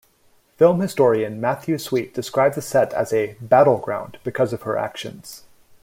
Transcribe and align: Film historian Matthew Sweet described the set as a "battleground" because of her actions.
Film 0.57 0.79
historian 0.81 1.39
Matthew 1.39 1.77
Sweet 1.77 2.11
described 2.11 2.55
the 2.55 2.61
set 2.63 2.91
as 2.91 3.13
a 3.13 3.35
"battleground" 3.39 4.17
because 4.23 4.51
of 4.51 4.63
her 4.63 4.75
actions. 4.75 5.43